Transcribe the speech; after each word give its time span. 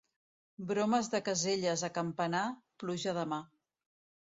Bromes 0.71 1.09
de 1.15 1.21
Caselles 1.27 1.85
a 1.89 1.91
Campanar, 1.99 2.43
pluja 2.85 3.17
demà. 3.21 3.43